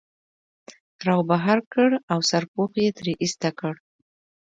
را 1.05 1.15
وبهر 1.19 1.59
کړ 1.73 1.89
او 2.11 2.19
سرپوښ 2.29 2.71
یې 2.83 2.89
ترې 2.97 3.13
ایسته 3.23 3.49
کړ. 3.59 3.73